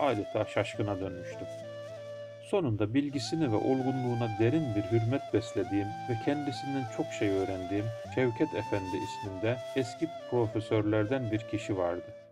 Adeta 0.00 0.44
şaşkına 0.44 1.00
dönmüştüm. 1.00 1.46
Sonunda 2.50 2.94
bilgisine 2.94 3.52
ve 3.52 3.56
olgunluğuna 3.56 4.38
derin 4.40 4.74
bir 4.74 4.82
hürmet 4.82 5.22
beslediğim 5.34 5.88
ve 6.10 6.14
kendisinden 6.24 6.84
çok 6.96 7.06
şey 7.06 7.28
öğrendiğim 7.28 7.86
Şevket 8.14 8.54
Efendi 8.54 8.96
isminde 8.96 9.56
eski 9.76 10.08
profesörlerden 10.30 11.30
bir 11.32 11.38
kişi 11.38 11.76
vardı. 11.78 12.23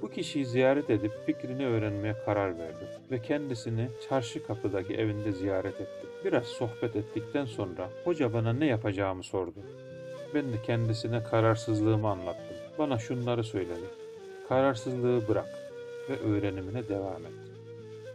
Bu 0.00 0.10
kişiyi 0.10 0.46
ziyaret 0.46 0.90
edip 0.90 1.12
fikrini 1.26 1.66
öğrenmeye 1.66 2.14
karar 2.24 2.58
verdim 2.58 2.88
ve 3.10 3.22
kendisini 3.22 3.88
çarşı 4.08 4.46
kapıdaki 4.46 4.94
evinde 4.94 5.32
ziyaret 5.32 5.80
ettim. 5.80 6.10
Biraz 6.24 6.46
sohbet 6.46 6.96
ettikten 6.96 7.44
sonra 7.44 7.88
hoca 8.04 8.32
bana 8.32 8.52
ne 8.52 8.66
yapacağımı 8.66 9.22
sordu. 9.22 9.58
Ben 10.34 10.52
de 10.52 10.62
kendisine 10.66 11.22
kararsızlığımı 11.22 12.08
anlattım. 12.08 12.56
Bana 12.78 12.98
şunları 12.98 13.44
söyledi. 13.44 13.86
Kararsızlığı 14.48 15.28
bırak 15.28 15.70
ve 16.08 16.18
öğrenimine 16.18 16.88
devam 16.88 17.26
et. 17.26 17.32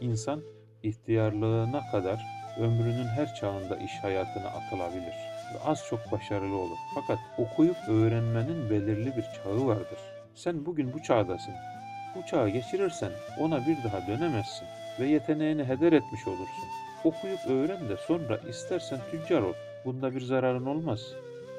İnsan 0.01 0.41
ihtiyarlığına 0.83 1.81
kadar 1.91 2.19
ömrünün 2.59 3.07
her 3.07 3.35
çağında 3.35 3.77
iş 3.77 3.91
hayatına 4.01 4.47
atılabilir 4.47 5.13
ve 5.53 5.59
az 5.65 5.85
çok 5.89 6.11
başarılı 6.11 6.55
olur. 6.55 6.77
Fakat 6.95 7.19
okuyup 7.37 7.77
öğrenmenin 7.89 8.69
belirli 8.69 9.17
bir 9.17 9.25
çağı 9.43 9.67
vardır. 9.67 10.16
Sen 10.37 10.65
bugün 10.65 10.93
bu 10.93 11.03
çağdasın. 11.03 11.53
Bu 12.15 12.25
çağı 12.25 12.49
geçirirsen 12.49 13.11
ona 13.39 13.67
bir 13.67 13.83
daha 13.83 14.07
dönemezsin 14.07 14.67
ve 14.99 15.05
yeteneğini 15.05 15.63
heder 15.63 15.93
etmiş 15.93 16.27
olursun. 16.27 16.65
Okuyup 17.03 17.39
öğren 17.47 17.89
de 17.89 17.97
sonra 17.97 18.37
istersen 18.49 18.99
tüccar 19.11 19.41
ol. 19.41 19.53
Bunda 19.85 20.15
bir 20.15 20.21
zararın 20.21 20.65
olmaz. 20.65 21.13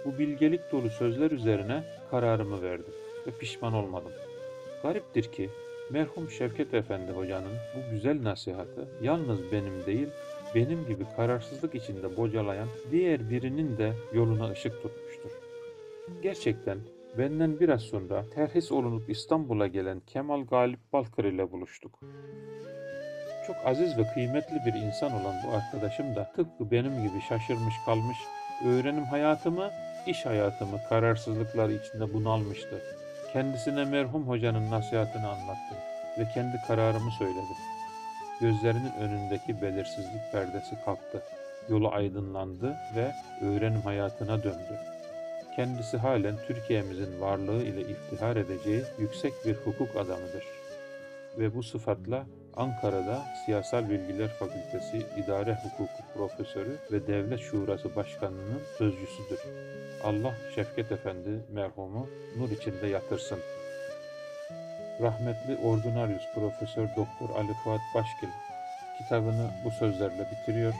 Bu 0.05 0.19
bilgelik 0.19 0.73
dolu 0.73 0.91
sözler 0.91 1.31
üzerine 1.31 1.83
kararımı 2.11 2.63
verdim 2.63 2.95
ve 3.27 3.31
pişman 3.31 3.75
olmadım. 3.75 4.13
Gariptir 4.83 5.33
ki 5.33 5.51
merhum 5.91 6.31
Şevket 6.31 6.75
Efendi 6.75 7.13
hocanın 7.13 7.55
bu 7.75 7.91
güzel 7.91 8.25
nasihatı 8.25 8.89
yalnız 9.03 9.53
benim 9.53 9.87
değil, 9.87 10.09
benim 10.55 10.87
gibi 10.87 11.05
kararsızlık 11.17 11.75
içinde 11.75 12.17
bocalayan 12.17 12.69
diğer 12.91 13.31
birinin 13.31 13.79
de 13.79 13.93
yoluna 14.13 14.51
ışık 14.51 14.83
tutmuştur. 14.83 15.31
Gerçekten 16.23 16.79
benden 17.19 17.61
biraz 17.61 17.83
sonra 17.83 18.25
terhis 18.35 18.73
olunup 18.73 19.11
İstanbul'a 19.11 19.67
gelen 19.67 20.01
Kemal 20.01 20.47
Galip 20.47 20.93
Balkır 20.93 21.25
ile 21.25 21.53
buluştuk. 21.53 22.01
Çok 23.47 23.57
aziz 23.65 23.99
ve 23.99 24.03
kıymetli 24.15 24.57
bir 24.67 24.75
insan 24.75 25.13
olan 25.13 25.35
bu 25.47 25.57
arkadaşım 25.57 26.17
da 26.17 26.33
tıpkı 26.37 26.71
benim 26.71 27.03
gibi 27.03 27.21
şaşırmış 27.29 27.75
kalmış, 27.85 28.19
öğrenim 28.67 29.05
hayatımı, 29.05 29.71
iş 30.07 30.27
hayatımı 30.27 30.79
kararsızlıklar 30.89 31.69
içinde 31.69 32.15
bunalmıştı. 32.15 32.83
Kendisine 33.33 33.85
merhum 33.85 34.29
hocanın 34.29 34.71
nasihatini 34.71 35.27
anlattım 35.27 35.79
ve 36.19 36.29
kendi 36.35 36.57
kararımı 36.67 37.11
söyledim. 37.11 37.57
Gözlerinin 38.41 38.93
önündeki 39.01 39.63
belirsizlik 39.63 40.33
perdesi 40.33 40.85
kalktı. 40.85 41.23
Yolu 41.69 41.93
aydınlandı 41.93 42.77
ve 42.97 43.13
öğrenim 43.43 43.81
hayatına 43.81 44.43
döndü. 44.43 44.98
Kendisi 45.59 45.97
halen 45.97 46.37
Türkiye'mizin 46.47 47.21
varlığı 47.21 47.63
ile 47.63 47.81
iftihar 47.81 48.37
edeceği 48.37 48.83
yüksek 48.99 49.33
bir 49.47 49.55
hukuk 49.55 49.97
adamıdır. 49.97 50.45
Ve 51.39 51.55
bu 51.55 51.63
sıfatla 51.63 52.27
Ankara'da 52.57 53.23
Siyasal 53.45 53.91
Bilgiler 53.91 54.29
Fakültesi 54.29 55.07
İdare 55.17 55.59
Hukuku 55.63 56.03
Profesörü 56.15 56.77
ve 56.93 57.07
Devlet 57.07 57.41
Şurası 57.41 57.97
Başkanı'nın 57.97 58.61
sözcüsüdür. 58.79 59.41
Allah 60.05 60.35
Şevket 60.55 60.93
Efendi 60.93 61.45
merhumu 61.53 62.09
nur 62.37 62.51
içinde 62.51 62.87
yatırsın. 62.87 63.39
Rahmetli 65.01 65.57
Ordinarius 65.65 66.25
Profesör 66.35 66.89
Doktor 66.89 67.37
Ali 67.37 67.53
Fuat 67.65 67.81
Başkil 67.95 68.29
kitabını 68.99 69.51
bu 69.65 69.71
sözlerle 69.71 70.31
bitiriyor. 70.31 70.75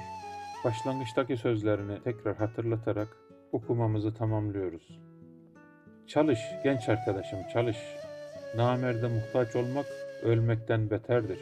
Başlangıçtaki 0.65 1.37
sözlerini 1.37 2.03
tekrar 2.03 2.37
hatırlatarak 2.37 3.09
okumamızı 3.53 4.15
tamamlıyoruz. 4.15 4.99
Çalış 6.07 6.41
genç 6.65 6.89
arkadaşım 6.89 7.39
çalış. 7.53 7.77
Namerde 8.57 9.09
muhtaç 9.09 9.57
olmak 9.57 9.87
ölmekten 10.23 10.91
beterdir. 10.91 11.39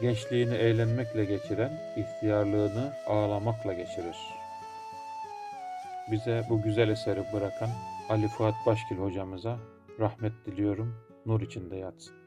Gençliğini 0.00 0.54
eğlenmekle 0.54 1.24
geçiren, 1.24 1.72
ihtiyarlığını 1.96 2.92
ağlamakla 3.06 3.72
geçirir. 3.72 4.16
Bize 6.10 6.42
bu 6.48 6.62
güzel 6.62 6.88
eseri 6.88 7.24
bırakan 7.32 7.70
Ali 8.08 8.28
Fuat 8.28 8.54
Başkil 8.66 8.96
hocamıza 8.96 9.58
rahmet 10.00 10.32
diliyorum. 10.46 10.94
Nur 11.26 11.40
içinde 11.40 11.76
yatsın. 11.76 12.17